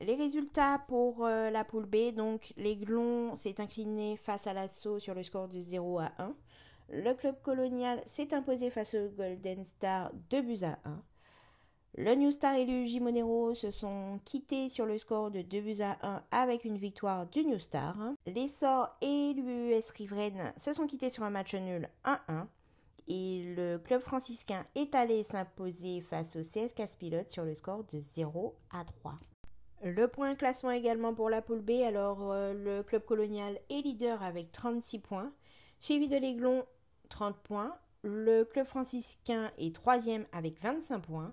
Les 0.00 0.16
résultats 0.16 0.80
pour 0.88 1.24
euh, 1.24 1.50
la 1.50 1.64
poule 1.64 1.86
B, 1.86 2.12
donc 2.12 2.52
l'Aiglon 2.56 3.36
s'est 3.36 3.60
incliné 3.60 4.16
face 4.16 4.48
à 4.48 4.52
l'assaut 4.52 4.98
sur 4.98 5.14
le 5.14 5.22
score 5.22 5.48
de 5.48 5.60
0 5.60 6.00
à 6.00 6.12
1. 6.18 6.34
Le 6.94 7.14
club 7.14 7.40
colonial 7.40 8.02
s'est 8.04 8.34
imposé 8.34 8.68
face 8.68 8.94
au 8.94 9.08
Golden 9.08 9.64
Star 9.64 10.12
2 10.28 10.42
buts 10.42 10.62
à 10.62 10.78
1. 10.84 11.02
Le 11.96 12.14
New 12.14 12.30
Star 12.30 12.54
et 12.54 12.66
le 12.66 13.00
Monero 13.00 13.54
se 13.54 13.70
sont 13.70 14.20
quittés 14.26 14.68
sur 14.68 14.84
le 14.84 14.98
score 14.98 15.30
de 15.30 15.40
2 15.40 15.60
buts 15.62 15.80
à 15.80 15.96
1 16.02 16.22
avec 16.30 16.66
une 16.66 16.76
victoire 16.76 17.26
du 17.26 17.46
New 17.46 17.58
Star. 17.58 17.96
Les 18.26 18.46
Sorts 18.46 18.94
et 19.00 19.32
l'US 19.32 19.90
Riveraine 19.96 20.52
se 20.58 20.74
sont 20.74 20.86
quittés 20.86 21.08
sur 21.08 21.22
un 21.22 21.30
match 21.30 21.54
nul 21.54 21.88
1-1. 22.04 22.46
Et 23.08 23.54
le 23.56 23.78
club 23.78 24.02
franciscain 24.02 24.66
est 24.74 24.94
allé 24.94 25.24
s'imposer 25.24 26.02
face 26.02 26.36
au 26.36 26.42
CS 26.42 26.74
Caspilote 26.74 27.30
sur 27.30 27.44
le 27.44 27.54
score 27.54 27.84
de 27.84 27.98
0 27.98 28.54
à 28.70 28.84
3. 28.84 29.18
Le 29.82 30.08
point 30.08 30.34
classement 30.34 30.72
également 30.72 31.14
pour 31.14 31.30
la 31.30 31.40
poule 31.40 31.62
B. 31.62 31.70
Alors, 31.86 32.32
euh, 32.32 32.52
le 32.52 32.82
club 32.82 33.06
colonial 33.06 33.58
est 33.70 33.80
leader 33.80 34.22
avec 34.22 34.52
36 34.52 34.98
points, 34.98 35.32
suivi 35.80 36.08
de 36.08 36.18
l'Aiglon 36.18 36.66
30 37.12 37.36
points. 37.36 37.76
Le 38.02 38.44
club 38.44 38.66
franciscain 38.66 39.50
est 39.58 39.74
troisième 39.74 40.26
avec 40.32 40.60
25 40.60 40.98
points. 41.00 41.32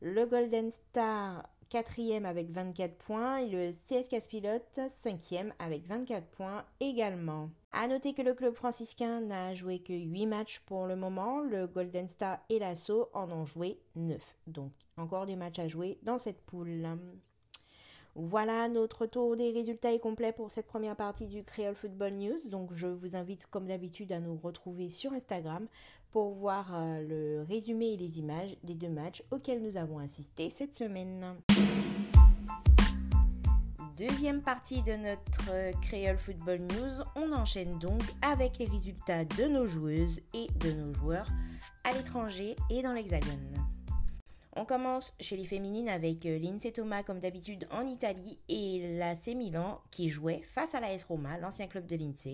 Le 0.00 0.26
Golden 0.26 0.70
Star 0.70 1.48
quatrième 1.70 2.26
avec 2.26 2.50
24 2.50 2.94
points 2.98 3.38
et 3.38 3.48
le 3.48 3.72
CS 3.72 4.06
Caspilote 4.08 4.80
cinquième 4.88 5.52
avec 5.58 5.86
24 5.88 6.24
points 6.26 6.64
également. 6.78 7.50
A 7.72 7.88
noter 7.88 8.14
que 8.14 8.22
le 8.22 8.34
club 8.34 8.54
franciscain 8.54 9.22
n'a 9.22 9.54
joué 9.54 9.80
que 9.80 9.92
8 9.92 10.26
matchs 10.26 10.60
pour 10.60 10.86
le 10.86 10.94
moment, 10.94 11.40
le 11.40 11.66
Golden 11.66 12.08
Star 12.08 12.38
et 12.48 12.58
l'Assaut 12.58 13.08
en 13.12 13.32
ont 13.32 13.46
joué 13.46 13.80
9. 13.96 14.20
Donc 14.46 14.72
encore 14.96 15.26
des 15.26 15.36
matchs 15.36 15.58
à 15.58 15.66
jouer 15.66 15.98
dans 16.02 16.18
cette 16.18 16.42
poule. 16.42 16.86
Voilà, 18.16 18.68
notre 18.68 19.06
tour 19.06 19.34
des 19.34 19.50
résultats 19.50 19.92
est 19.92 19.98
complet 19.98 20.32
pour 20.32 20.52
cette 20.52 20.68
première 20.68 20.94
partie 20.94 21.26
du 21.26 21.42
Creole 21.42 21.74
Football 21.74 22.12
News. 22.12 22.48
Donc 22.48 22.70
je 22.72 22.86
vous 22.86 23.16
invite 23.16 23.46
comme 23.50 23.66
d'habitude 23.66 24.12
à 24.12 24.20
nous 24.20 24.36
retrouver 24.36 24.88
sur 24.88 25.12
Instagram 25.12 25.66
pour 26.12 26.32
voir 26.34 26.70
euh, 26.72 27.02
le 27.02 27.42
résumé 27.42 27.94
et 27.94 27.96
les 27.96 28.20
images 28.20 28.56
des 28.62 28.74
deux 28.74 28.88
matchs 28.88 29.24
auxquels 29.32 29.60
nous 29.60 29.76
avons 29.76 29.98
assisté 29.98 30.48
cette 30.48 30.76
semaine. 30.76 31.34
Deuxième 33.98 34.42
partie 34.42 34.82
de 34.82 34.92
notre 34.92 35.80
Creole 35.80 36.18
Football 36.18 36.60
News, 36.60 37.04
on 37.16 37.32
enchaîne 37.32 37.80
donc 37.80 38.02
avec 38.22 38.58
les 38.58 38.66
résultats 38.66 39.24
de 39.24 39.44
nos 39.44 39.66
joueuses 39.66 40.20
et 40.34 40.46
de 40.60 40.70
nos 40.70 40.94
joueurs 40.94 41.28
à 41.82 41.92
l'étranger 41.92 42.54
et 42.70 42.82
dans 42.82 42.92
l'Hexagone. 42.92 43.73
On 44.56 44.64
commence 44.64 45.14
chez 45.18 45.36
les 45.36 45.46
féminines 45.46 45.88
avec 45.88 46.26
euh, 46.26 46.38
l'Inse 46.38 46.72
Thomas 46.72 47.02
comme 47.02 47.18
d'habitude 47.18 47.66
en 47.72 47.84
Italie 47.86 48.38
et 48.48 48.96
l'AC 48.98 49.34
Milan 49.34 49.80
qui 49.90 50.08
jouait 50.08 50.42
face 50.44 50.76
à 50.76 50.80
l'AS 50.80 51.02
Roma, 51.04 51.38
l'ancien 51.38 51.66
club 51.66 51.86
de 51.86 51.96
l'Inse. 51.96 52.26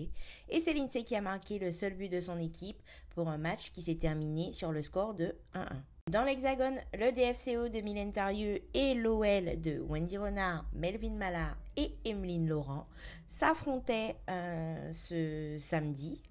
Et 0.49 0.59
c'est 0.59 0.73
l'Inse 0.73 0.97
qui 1.03 1.15
a 1.15 1.21
marqué 1.21 1.57
le 1.57 1.71
seul 1.71 1.95
but 1.95 2.09
de 2.09 2.19
son 2.19 2.39
équipe 2.39 2.79
pour 3.15 3.27
un 3.27 3.39
match 3.39 3.71
qui 3.71 3.81
s'est 3.81 3.95
terminé 3.95 4.53
sur 4.53 4.71
le 4.71 4.83
score 4.83 5.15
de 5.15 5.35
1-1. 5.55 5.65
Dans 6.11 6.23
l'Hexagone, 6.23 6.79
le 6.93 7.11
DFCO 7.11 7.69
de 7.69 7.81
Mylène 7.81 8.11
Tarieux 8.11 8.59
et 8.75 8.93
l'OL 8.93 9.59
de 9.59 9.79
Wendy 9.79 10.17
Renard, 10.17 10.65
Melvin 10.73 11.13
Mallard 11.13 11.57
et 11.75 11.95
Emeline 12.05 12.47
Laurent 12.47 12.85
s'affrontaient 13.25 14.15
euh, 14.29 14.93
ce 14.93 15.57
samedi. 15.57 16.21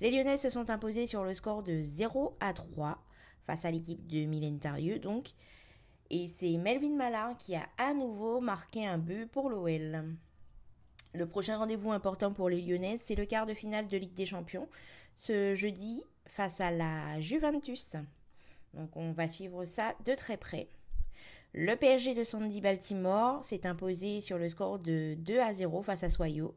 Les 0.00 0.12
Lyonnais 0.12 0.36
se 0.36 0.48
sont 0.48 0.70
imposés 0.70 1.06
sur 1.06 1.24
le 1.24 1.34
score 1.34 1.62
de 1.64 1.80
0 1.80 2.36
à 2.38 2.52
3 2.52 2.98
face 3.50 3.64
à 3.64 3.72
l'équipe 3.72 4.06
de 4.06 4.26
Mylène 4.26 4.60
Tarieux 4.60 5.00
donc. 5.00 5.30
Et 6.08 6.28
c'est 6.28 6.56
Melvin 6.56 6.94
Mallard 6.94 7.36
qui 7.36 7.56
a 7.56 7.66
à 7.78 7.94
nouveau 7.94 8.40
marqué 8.40 8.86
un 8.86 8.96
but 8.96 9.26
pour 9.26 9.50
l'OL. 9.50 10.04
Le 11.14 11.26
prochain 11.26 11.58
rendez-vous 11.58 11.90
important 11.90 12.32
pour 12.32 12.48
les 12.48 12.60
Lyonnaises, 12.60 13.00
c'est 13.02 13.16
le 13.16 13.26
quart 13.26 13.46
de 13.46 13.54
finale 13.54 13.88
de 13.88 13.96
Ligue 13.96 14.14
des 14.14 14.26
Champions, 14.26 14.68
ce 15.16 15.56
jeudi 15.56 16.04
face 16.26 16.60
à 16.60 16.70
la 16.70 17.20
Juventus. 17.20 17.96
Donc 18.74 18.96
on 18.96 19.10
va 19.10 19.28
suivre 19.28 19.64
ça 19.64 19.94
de 20.04 20.14
très 20.14 20.36
près. 20.36 20.68
Le 21.52 21.74
PSG 21.74 22.14
de 22.14 22.22
Sandy 22.22 22.60
Baltimore 22.60 23.42
s'est 23.42 23.66
imposé 23.66 24.20
sur 24.20 24.38
le 24.38 24.48
score 24.48 24.78
de 24.78 25.14
2 25.18 25.40
à 25.40 25.52
0 25.52 25.82
face 25.82 26.04
à 26.04 26.10
Soyo 26.10 26.54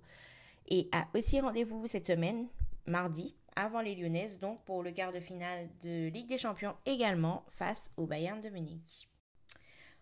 et 0.70 0.90
a 0.92 1.08
aussi 1.16 1.40
rendez-vous 1.42 1.88
cette 1.88 2.06
semaine, 2.06 2.48
mardi, 2.86 3.34
avant 3.56 3.82
les 3.82 3.96
Lyonnaises, 3.96 4.40
donc 4.40 4.64
pour 4.66 4.84
le 4.84 4.92
quart 4.92 5.12
de 5.12 5.20
finale 5.20 5.70
de 5.82 6.10
Ligue 6.10 6.28
des 6.28 6.38
Champions 6.38 6.76
également 6.86 7.46
face 7.50 7.92
au 7.98 8.06
Bayern 8.06 8.42
de 8.42 8.50
Munich. 8.50 9.10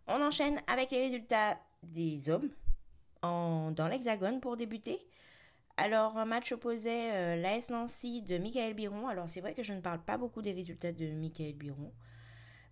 On 0.07 0.21
enchaîne 0.21 0.61
avec 0.67 0.91
les 0.91 1.01
résultats 1.01 1.57
des 1.83 2.29
hommes 2.29 2.49
en, 3.21 3.71
dans 3.71 3.87
l'Hexagone 3.87 4.39
pour 4.39 4.57
débuter. 4.57 4.99
Alors, 5.77 6.17
un 6.17 6.25
match 6.25 6.51
opposait 6.51 7.11
euh, 7.11 7.35
l'AS 7.37 7.69
Nancy 7.69 8.21
de 8.21 8.37
Michael 8.37 8.73
Biron. 8.73 9.07
Alors, 9.07 9.29
c'est 9.29 9.41
vrai 9.41 9.53
que 9.53 9.63
je 9.63 9.73
ne 9.73 9.81
parle 9.81 10.03
pas 10.03 10.17
beaucoup 10.17 10.41
des 10.41 10.51
résultats 10.51 10.91
de 10.91 11.11
Michael 11.11 11.53
Biron. 11.53 11.91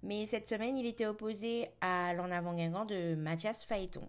Mais 0.04 0.26
cette 0.26 0.48
semaine, 0.48 0.78
il 0.78 0.86
était 0.86 1.06
opposé 1.06 1.70
à 1.82 2.14
l'en 2.14 2.32
avant 2.32 2.54
Guingamp 2.54 2.86
de 2.86 3.16
Mathias 3.16 3.64
Phaéton. 3.64 4.08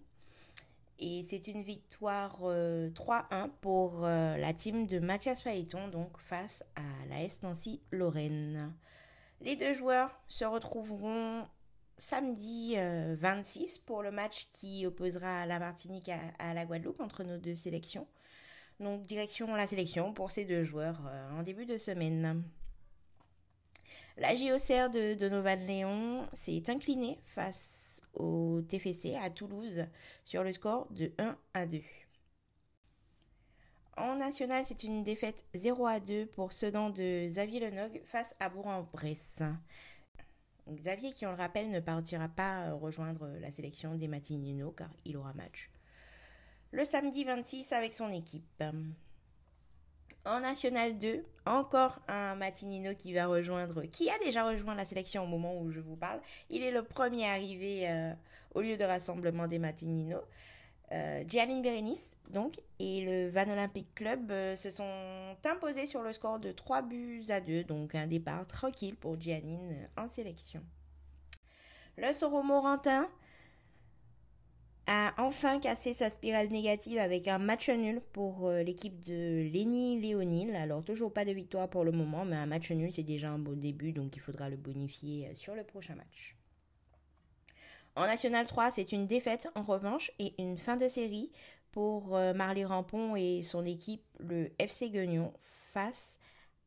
Et 1.01 1.23
c'est 1.23 1.49
une 1.49 1.63
victoire 1.63 2.41
3-1 2.43 2.43
euh, 2.45 3.49
pour 3.63 4.05
euh, 4.05 4.37
la 4.37 4.53
team 4.53 4.87
de 4.87 4.99
Mathias 4.99 5.41
Phaéton, 5.43 5.89
donc 5.89 6.19
face 6.19 6.63
à 6.77 7.07
l'AS 7.09 7.43
Nancy 7.43 7.81
Lorraine. 7.91 8.75
Les 9.41 9.57
deux 9.57 9.73
joueurs 9.73 10.11
se 10.29 10.45
retrouveront 10.45 11.47
samedi 11.97 12.77
26 12.77 13.79
pour 13.79 14.03
le 14.03 14.11
match 14.11 14.49
qui 14.51 14.87
opposera 14.87 15.47
la 15.47 15.59
Martinique 15.59 16.11
à, 16.39 16.55
la 16.55 16.65
Guadeloupe 16.65 17.01
entre 17.01 17.25
nos 17.25 17.39
deux 17.39 17.55
sélections. 17.55 18.07
Donc 18.81 19.07
direction 19.07 19.55
la 19.55 19.67
sélection 19.67 20.13
pour 20.15 20.31
ces 20.31 20.45
deux 20.45 20.65
joueurs 20.65 21.01
euh, 21.07 21.39
en 21.39 21.43
début 21.43 21.67
de 21.67 21.77
semaine. 21.77 22.43
La 24.17 24.35
JOCR 24.35 24.91
de 24.91 25.15
Donovan 25.15 25.67
Léon 25.67 26.27
s'est 26.33 26.71
inclinée 26.71 27.19
face 27.25 27.90
au 28.15 28.61
TFC 28.63 29.15
à 29.15 29.31
Toulouse 29.31 29.87
sur 30.25 30.43
le 30.43 30.53
score 30.53 30.87
de 30.93 31.13
1 31.19 31.37
à 31.55 31.67
2. 31.67 31.81
En 33.97 34.17
national, 34.17 34.65
c'est 34.65 34.83
une 34.85 35.03
défaite 35.03 35.45
0 35.55 35.87
à 35.87 36.01
2 36.01 36.27
pour 36.27 36.53
Sedan 36.53 36.91
de 36.91 37.27
Xavier 37.27 37.61
Lenog 37.61 38.01
face 38.05 38.35
à 38.41 38.49
Bourg-en-Bresse. 38.49 39.43
Xavier, 40.69 41.11
qui 41.13 41.27
on 41.27 41.31
le 41.31 41.37
rappelle, 41.37 41.71
ne 41.71 41.81
partira 41.81 42.29
pas 42.29 42.73
rejoindre 42.73 43.29
la 43.41 43.51
sélection 43.51 43.95
des 43.97 44.09
Matinino 44.09 44.71
car 44.71 44.91
il 45.05 45.17
aura 45.17 45.35
match 45.35 45.71
le 46.73 46.85
samedi 46.85 47.25
26 47.25 47.73
avec 47.73 47.93
son 47.93 48.11
équipe. 48.11 48.63
En 50.27 50.41
National 50.41 50.99
2, 50.99 51.25
encore 51.47 51.99
un 52.07 52.35
Matinino 52.35 52.95
qui 52.95 53.15
va 53.15 53.27
rejoindre, 53.27 53.85
qui 53.85 54.11
a 54.11 54.19
déjà 54.19 54.45
rejoint 54.45 54.75
la 54.75 54.85
sélection 54.85 55.25
au 55.25 55.27
moment 55.27 55.59
où 55.59 55.71
je 55.71 55.81
vous 55.81 55.97
parle. 55.97 56.21
Il 56.51 56.63
est 56.63 56.71
le 56.71 56.83
premier 56.83 57.27
arrivé 57.27 57.89
euh, 57.89 58.13
au 58.55 58.61
lieu 58.61 58.77
de 58.77 58.85
rassemblement 58.85 59.49
des 59.49 59.59
Matinino. 59.59 60.19
Euh, 60.93 61.25
Gianni 61.27 61.63
Berenice, 61.63 62.17
donc, 62.29 62.61
et 62.81 63.03
le 63.03 63.29
Van 63.31 63.49
Olympic 63.49 63.95
Club 63.95 64.31
euh, 64.31 64.57
se 64.57 64.71
sont 64.71 65.37
imposés 65.45 65.87
sur 65.87 66.03
le 66.03 66.13
score 66.13 66.39
de 66.39 66.53
3 66.53 66.83
buts 66.83 67.25
à 67.31 67.41
2, 67.41 67.65
donc 67.65 67.95
un 67.95 68.07
départ 68.07 68.47
tranquille 68.47 68.97
pour 68.97 69.19
Giannine 69.19 69.89
en 69.97 70.09
sélection. 70.09 70.63
Le 71.97 72.13
Soro 72.13 72.43
Morantin 72.43 73.09
a 74.93 75.15
enfin 75.19 75.61
cassé 75.61 75.95
sa 75.95 76.11
spirale 76.11 76.49
négative 76.49 76.99
avec 76.99 77.29
un 77.29 77.39
match 77.39 77.71
nul 77.71 78.03
pour 78.13 78.49
euh, 78.49 78.65
l'équipe 78.65 79.05
de 79.05 79.49
Lenny 79.53 80.01
Léonil. 80.01 80.57
Alors 80.57 80.83
toujours 80.83 81.13
pas 81.13 81.25
de 81.25 81.31
victoire 81.31 81.71
pour 81.71 81.85
le 81.85 81.93
moment, 81.93 82.25
mais 82.25 82.35
un 82.35 82.47
match 82.47 82.73
nul 82.73 82.93
c'est 82.93 83.05
déjà 83.05 83.31
un 83.31 83.39
beau 83.39 83.55
début, 83.55 83.93
donc 83.93 84.17
il 84.17 84.19
faudra 84.19 84.49
le 84.49 84.57
bonifier 84.57 85.29
euh, 85.29 85.35
sur 85.37 85.55
le 85.55 85.63
prochain 85.63 85.95
match. 85.95 86.35
En 87.95 88.03
National 88.07 88.45
3, 88.45 88.73
c'est 88.73 88.91
une 88.91 89.07
défaite 89.07 89.49
en 89.55 89.63
revanche 89.63 90.11
et 90.19 90.35
une 90.43 90.59
fin 90.59 90.77
de 90.77 90.89
série 90.89 91.31
pour 91.71 92.17
euh, 92.17 92.35
Marley 92.35 92.65
Rampon 92.65 93.15
et 93.15 93.45
son 93.45 93.65
équipe, 93.65 94.03
le 94.19 94.51
FC 94.59 94.91
Guignon, 94.91 95.33
face 95.39 96.19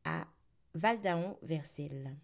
à 0.04 0.24
Valdaon 0.72 1.36
Versel. 1.42 2.16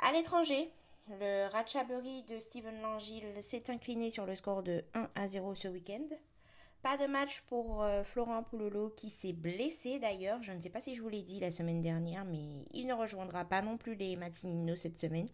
À 0.00 0.10
l'étranger, 0.12 0.72
le 1.18 1.48
Ratchaburi 1.50 2.22
de 2.24 2.38
Steven 2.38 2.80
Langille 2.82 3.24
s'est 3.40 3.70
incliné 3.70 4.10
sur 4.10 4.26
le 4.26 4.34
score 4.34 4.62
de 4.62 4.84
1 4.94 5.10
à 5.14 5.28
0 5.28 5.54
ce 5.54 5.68
week-end. 5.68 6.06
Pas 6.82 6.96
de 6.96 7.06
match 7.06 7.42
pour 7.42 7.82
euh, 7.82 8.04
Florent 8.04 8.42
Poulolo 8.42 8.90
qui 8.90 9.10
s'est 9.10 9.32
blessé 9.32 9.98
d'ailleurs. 9.98 10.42
Je 10.42 10.52
ne 10.52 10.60
sais 10.60 10.70
pas 10.70 10.80
si 10.80 10.94
je 10.94 11.02
vous 11.02 11.08
l'ai 11.08 11.22
dit 11.22 11.40
la 11.40 11.50
semaine 11.50 11.80
dernière, 11.80 12.24
mais 12.24 12.64
il 12.72 12.86
ne 12.86 12.94
rejoindra 12.94 13.44
pas 13.44 13.60
non 13.60 13.76
plus 13.76 13.94
les 13.94 14.16
Matinino 14.16 14.76
cette 14.76 14.98
semaine 14.98 15.28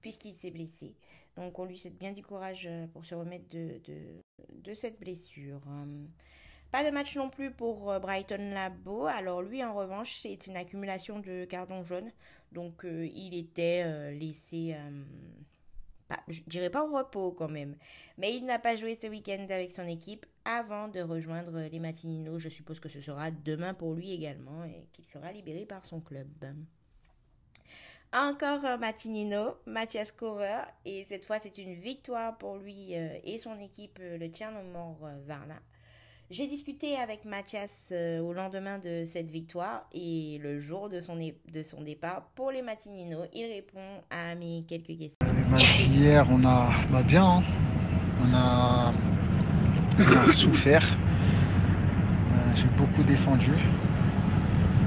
puisqu'il 0.00 0.32
s'est 0.32 0.50
blessé. 0.50 0.94
Donc 1.36 1.58
on 1.58 1.64
lui 1.64 1.76
souhaite 1.76 1.98
bien 1.98 2.12
du 2.12 2.22
courage 2.22 2.66
euh, 2.70 2.86
pour 2.86 3.04
se 3.04 3.14
remettre 3.14 3.48
de, 3.48 3.80
de 4.50 4.74
cette 4.74 4.98
blessure. 4.98 5.60
Pas 6.70 6.84
de 6.84 6.90
match 6.90 7.16
non 7.16 7.30
plus 7.30 7.50
pour 7.50 7.90
euh, 7.90 7.98
Brighton 7.98 8.50
Labo. 8.52 9.06
Alors 9.06 9.40
lui, 9.40 9.64
en 9.64 9.74
revanche, 9.74 10.16
c'est 10.16 10.46
une 10.46 10.56
accumulation 10.56 11.18
de 11.18 11.46
cartons 11.46 11.82
jaunes. 11.82 12.10
Donc 12.52 12.84
euh, 12.84 13.06
il 13.06 13.34
était 13.34 13.82
euh, 13.86 14.10
laissé, 14.10 14.76
pas, 16.08 16.20
je 16.28 16.42
dirais 16.46 16.68
pas 16.68 16.84
au 16.84 16.94
repos 16.94 17.32
quand 17.32 17.48
même. 17.48 17.74
Mais 18.18 18.34
il 18.34 18.44
n'a 18.44 18.58
pas 18.58 18.76
joué 18.76 18.96
ce 18.96 19.06
week-end 19.06 19.46
avec 19.48 19.70
son 19.70 19.86
équipe 19.86 20.26
avant 20.44 20.88
de 20.88 21.00
rejoindre 21.00 21.58
les 21.58 21.78
Matinino. 21.78 22.38
Je 22.38 22.50
suppose 22.50 22.80
que 22.80 22.90
ce 22.90 23.00
sera 23.00 23.30
demain 23.30 23.72
pour 23.72 23.94
lui 23.94 24.12
également 24.12 24.64
et 24.64 24.86
qu'il 24.92 25.06
sera 25.06 25.32
libéré 25.32 25.64
par 25.64 25.86
son 25.86 26.00
club. 26.00 26.28
Encore 28.12 28.64
un 28.64 28.76
Matinino, 28.76 29.56
Mathias 29.66 30.12
Coureur, 30.12 30.66
et 30.84 31.04
cette 31.04 31.26
fois 31.26 31.38
c'est 31.38 31.58
une 31.58 31.74
victoire 31.74 32.36
pour 32.38 32.56
lui 32.56 32.92
et 32.94 33.38
son 33.38 33.58
équipe, 33.58 33.98
le 34.00 34.28
Tchernomor 34.28 34.98
Varna. 35.26 35.60
J'ai 36.30 36.46
discuté 36.46 36.94
avec 36.96 37.24
Mathias 37.24 37.88
euh, 37.90 38.20
au 38.20 38.34
lendemain 38.34 38.76
de 38.76 39.04
cette 39.06 39.30
victoire 39.30 39.86
et 39.94 40.38
le 40.42 40.60
jour 40.60 40.90
de 40.90 41.00
son, 41.00 41.16
de 41.16 41.62
son 41.62 41.80
départ 41.80 42.20
pour 42.34 42.50
les 42.50 42.60
Matinino, 42.60 43.20
il 43.34 43.46
répond 43.46 43.80
à 44.10 44.34
mes 44.34 44.62
quelques 44.68 44.98
questions. 44.98 45.26
hier, 45.90 46.26
on 46.30 46.44
a 46.44 46.68
bah 46.92 47.02
bien, 47.02 47.24
hein. 47.24 47.42
on, 48.22 48.34
a, 48.34 48.92
souffert. 50.34 50.84
Euh, 50.84 52.36
j'ai 52.56 52.68
beaucoup 52.76 53.02
défendu. 53.04 53.52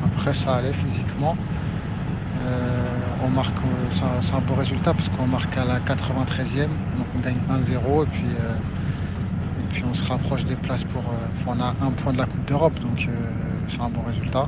Après, 0.06 0.36
ça 0.36 0.58
allait 0.58 0.74
physiquement. 0.74 1.36
Euh, 2.46 2.86
on 3.24 3.30
marque, 3.30 3.58
c'est 4.22 4.36
un 4.36 4.42
beau 4.42 4.54
résultat 4.54 4.94
parce 4.94 5.10
qu'on 5.10 5.26
marque 5.26 5.58
à 5.58 5.66
la 5.66 5.80
93e, 5.80 6.68
donc 6.68 7.08
on 7.16 7.20
gagne 7.20 7.40
1-0 7.50 8.04
et 8.04 8.08
puis 8.12 8.28
puis 9.72 9.84
on 9.90 9.94
se 9.94 10.04
rapproche 10.04 10.44
des 10.46 10.56
places 10.56 10.84
pour. 10.84 11.02
Euh, 11.02 11.28
on 11.48 11.60
a 11.60 11.76
un 11.82 11.92
point 11.92 12.14
de 12.14 12.18
la 12.18 12.26
Coupe 12.26 12.46
d'Europe, 12.46 12.78
donc 12.80 13.08
euh, 13.08 13.32
c'est 13.68 13.82
un 13.82 13.90
bon 13.90 14.02
résultat. 14.04 14.48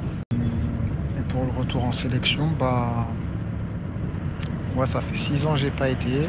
Et 1.18 1.22
pour 1.30 1.46
le 1.46 1.52
retour 1.52 1.84
en 1.84 1.92
sélection, 1.92 2.50
bah. 2.60 3.08
Moi, 4.76 4.88
ça 4.88 5.02
fait 5.02 5.18
six 5.18 5.46
ans 5.46 5.54
que 5.54 5.60
j'ai 5.60 5.72
pas 5.72 5.90
été. 5.90 6.28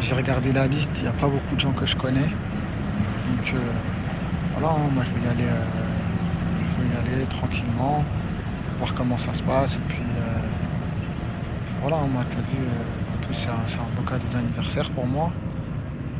J'ai 0.00 0.14
regardé 0.14 0.52
la 0.52 0.66
liste, 0.66 0.90
il 0.96 1.02
n'y 1.02 1.08
a 1.08 1.12
pas 1.12 1.26
beaucoup 1.26 1.54
de 1.54 1.60
gens 1.60 1.72
que 1.72 1.86
je 1.86 1.96
connais. 1.96 2.20
Donc 2.20 3.54
euh, 3.54 3.58
voilà, 4.52 4.74
hein, 4.74 4.90
moi 4.92 5.02
je 5.04 5.14
vais 5.14 5.26
y 5.26 5.30
aller, 5.30 5.50
je 6.68 6.82
vais 6.82 6.88
y 6.88 7.14
aller 7.14 7.26
tranquillement, 7.26 8.04
voir 8.78 8.92
comment 8.92 9.16
ça 9.16 9.32
se 9.32 9.42
passe. 9.42 9.76
Et 9.76 9.78
puis 9.88 10.02
voilà, 11.80 11.96
hein, 11.96 12.08
moi 12.12 12.22
as 12.22 12.40
vu, 12.52 13.32
c'est 13.32 13.48
un, 13.48 13.96
beau 13.96 14.02
cadeau 14.02 14.26
d'anniversaire 14.30 14.90
pour 14.90 15.06
moi. 15.06 15.32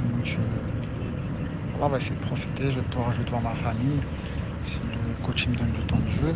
Donc 0.04 0.38
on 1.80 1.88
va 1.88 1.96
essayer 1.96 2.14
de 2.14 2.20
profiter, 2.20 2.72
je 2.72 2.80
vais 2.80 2.82
pouvoir 2.82 3.12
jouer 3.12 3.24
devant 3.24 3.40
ma 3.40 3.54
famille, 3.54 4.00
si 4.64 4.78
le 4.78 5.24
coach 5.24 5.46
me 5.48 5.56
donne 5.56 5.72
du 5.72 5.84
temps 5.86 5.98
de 5.98 6.08
jeu. 6.08 6.34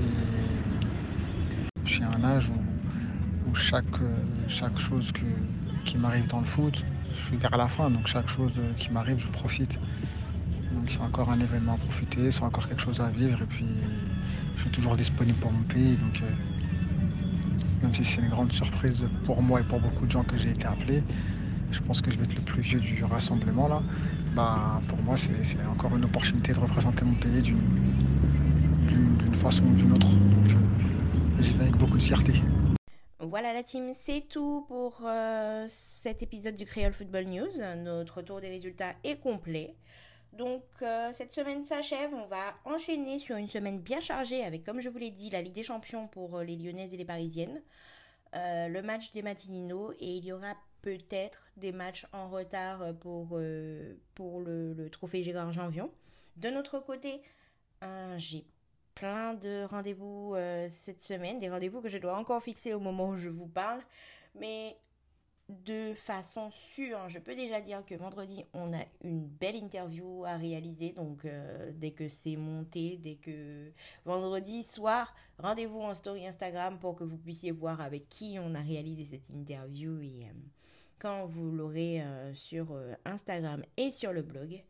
Et 0.00 0.04
je 1.86 1.90
suis 1.90 2.04
à 2.04 2.10
un 2.10 2.24
âge 2.24 2.50
où, 3.46 3.54
chaque, 3.54 3.86
chose 4.78 5.12
qui 5.84 5.98
m'arrive 5.98 6.26
dans 6.28 6.40
le 6.40 6.46
foot, 6.46 6.84
je 7.12 7.20
suis 7.28 7.36
vers 7.36 7.56
la 7.56 7.68
fin, 7.68 7.90
donc 7.90 8.06
chaque 8.06 8.28
chose 8.28 8.52
qui 8.76 8.92
m'arrive, 8.92 9.18
je 9.18 9.28
profite. 9.28 9.72
Donc 10.72 10.90
c'est 10.90 11.00
encore 11.00 11.30
un 11.30 11.38
événement 11.38 11.74
à 11.74 11.78
profiter, 11.78 12.32
c'est 12.32 12.42
encore 12.42 12.66
quelque 12.68 12.82
chose 12.82 13.00
à 13.00 13.10
vivre, 13.10 13.40
et 13.42 13.46
puis 13.46 13.66
je 14.56 14.62
suis 14.62 14.70
toujours 14.70 14.96
disponible 14.96 15.38
pour 15.38 15.52
mon 15.52 15.62
pays. 15.64 15.96
Donc, 15.96 16.22
même 17.82 17.94
si 17.94 18.04
c'est 18.04 18.20
une 18.20 18.30
grande 18.30 18.52
surprise 18.52 19.06
pour 19.24 19.42
moi 19.42 19.60
et 19.60 19.64
pour 19.64 19.78
beaucoup 19.78 20.06
de 20.06 20.10
gens 20.10 20.24
que 20.24 20.36
j'ai 20.38 20.50
été 20.50 20.66
appelé, 20.66 21.02
je 21.74 21.82
pense 21.82 22.00
que 22.00 22.10
je 22.10 22.16
vais 22.16 22.24
être 22.24 22.34
le 22.34 22.40
plus 22.40 22.62
vieux 22.62 22.80
du 22.80 23.04
rassemblement 23.04 23.68
là. 23.68 23.82
Bah, 24.34 24.80
pour 24.88 24.98
moi, 24.98 25.16
c'est 25.16 25.66
encore 25.66 25.96
une 25.96 26.04
opportunité 26.04 26.52
de 26.52 26.60
représenter 26.60 27.04
mon 27.04 27.14
pays 27.14 27.42
d'une 27.42 29.34
façon 29.36 29.64
ou 29.64 29.74
d'une 29.74 29.92
autre. 29.92 30.06
Euh, 30.06 31.42
j'y 31.42 31.52
vais 31.54 31.64
avec 31.64 31.76
beaucoup 31.76 31.96
de 31.98 32.02
fierté. 32.02 32.32
Voilà 33.18 33.52
la 33.52 33.62
team, 33.62 33.92
c'est 33.92 34.22
tout 34.28 34.64
pour 34.68 35.02
euh, 35.04 35.64
cet 35.68 36.22
épisode 36.22 36.54
du 36.54 36.66
Creole 36.66 36.92
Football 36.92 37.24
News. 37.24 37.50
Notre 37.76 38.22
tour 38.22 38.40
des 38.40 38.48
résultats 38.48 38.94
est 39.02 39.16
complet. 39.16 39.74
Donc 40.32 40.62
euh, 40.82 41.10
cette 41.12 41.32
semaine 41.32 41.64
s'achève, 41.64 42.12
on 42.12 42.26
va 42.26 42.54
enchaîner 42.64 43.18
sur 43.18 43.36
une 43.36 43.48
semaine 43.48 43.78
bien 43.78 44.00
chargée 44.00 44.44
avec, 44.44 44.64
comme 44.64 44.80
je 44.80 44.88
vous 44.88 44.98
l'ai 44.98 45.10
dit, 45.10 45.30
la 45.30 45.42
Ligue 45.42 45.54
des 45.54 45.62
Champions 45.62 46.06
pour 46.08 46.40
les 46.40 46.56
Lyonnaises 46.56 46.92
et 46.92 46.96
les 46.96 47.04
Parisiennes, 47.04 47.62
le 48.34 48.80
match 48.80 49.12
des 49.12 49.22
Matinino 49.22 49.92
et 49.92 50.16
il 50.16 50.24
y 50.24 50.32
aura 50.32 50.54
peut-être 50.84 51.42
des 51.56 51.72
matchs 51.72 52.06
en 52.12 52.28
retard 52.28 52.82
euh, 52.82 52.92
pour, 52.92 53.28
euh, 53.32 53.94
pour 54.14 54.42
le, 54.42 54.88
trophée 54.90 55.22
Gérard 55.22 55.50
Janvion. 55.50 55.90
De 56.36 56.50
notre 56.50 56.78
côté, 56.78 57.22
euh, 57.82 58.18
j'ai 58.18 58.44
plein 58.94 59.32
de 59.32 59.64
rendez-vous 59.64 60.36
cette 60.68 61.02
semaine, 61.02 61.38
des 61.38 61.48
rendez-vous 61.48 61.80
que 61.80 61.88
je 61.88 61.98
dois 61.98 62.16
encore 62.16 62.42
fixer 62.42 62.74
au 62.74 62.80
moment 62.80 63.08
où 63.08 63.16
je 63.16 63.28
vous 63.28 63.48
parle. 63.48 63.80
Mais 64.36 64.76
de 65.48 65.94
façon 65.94 66.50
sûre, 66.74 67.08
je 67.08 67.18
peux 67.18 67.34
déjà 67.34 67.60
dire 67.60 67.84
que 67.84 67.96
vendredi, 67.96 68.44
on 68.52 68.72
a 68.72 68.84
une 69.02 69.26
belle 69.26 69.56
interview 69.56 70.24
à 70.24 70.36
réaliser. 70.36 70.90
Donc, 70.92 71.26
dès 71.72 71.90
que 71.90 72.06
c'est 72.06 72.36
monté, 72.36 72.96
dès 72.98 73.16
que 73.16 73.72
vendredi 74.04 74.62
soir, 74.62 75.12
rendez-vous 75.38 75.80
en 75.80 75.94
story 75.94 76.24
Instagram 76.24 76.78
pour 76.78 76.94
que 76.94 77.02
vous 77.02 77.18
puissiez 77.18 77.50
voir 77.50 77.80
avec 77.80 78.08
qui 78.08 78.38
on 78.40 78.54
a 78.54 78.60
réalisé 78.60 79.06
cette 79.06 79.28
interview 79.30 79.98
quand 80.98 81.26
vous 81.26 81.50
l'aurez 81.50 82.02
euh, 82.02 82.34
sur 82.34 82.72
euh, 82.72 82.94
Instagram 83.04 83.62
et 83.76 83.90
sur 83.90 84.12
le 84.12 84.22
blog. 84.22 84.62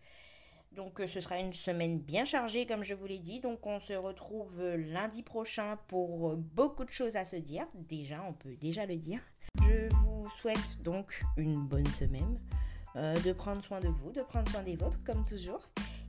Donc 0.72 1.00
euh, 1.00 1.06
ce 1.06 1.20
sera 1.20 1.38
une 1.38 1.52
semaine 1.52 1.98
bien 1.98 2.24
chargée 2.24 2.66
comme 2.66 2.82
je 2.82 2.94
vous 2.94 3.06
l'ai 3.06 3.18
dit. 3.18 3.40
Donc 3.40 3.66
on 3.66 3.80
se 3.80 3.92
retrouve 3.92 4.62
lundi 4.74 5.22
prochain 5.22 5.78
pour 5.88 6.36
beaucoup 6.36 6.84
de 6.84 6.90
choses 6.90 7.16
à 7.16 7.24
se 7.24 7.36
dire. 7.36 7.66
Déjà, 7.74 8.22
on 8.28 8.32
peut 8.32 8.56
déjà 8.56 8.86
le 8.86 8.96
dire. 8.96 9.20
Je 9.60 9.88
vous 9.94 10.28
souhaite 10.30 10.82
donc 10.82 11.22
une 11.36 11.66
bonne 11.66 11.86
semaine, 11.86 12.38
de 12.96 13.32
prendre 13.32 13.62
soin 13.62 13.78
de 13.78 13.88
vous, 13.88 14.10
de 14.10 14.22
prendre 14.22 14.50
soin 14.50 14.62
des 14.62 14.76
vôtres 14.76 15.02
comme 15.04 15.24
toujours. 15.24 15.62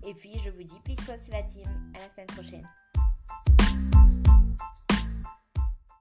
Et 0.05 0.13
puis 0.13 0.31
je 0.43 0.49
vous 0.49 0.63
dis 0.63 0.79
peace 0.83 1.07
la 1.29 1.43
team. 1.43 1.67
À 1.95 1.99
la 1.99 2.09
semaine 2.09 2.27
prochaine. 2.27 2.67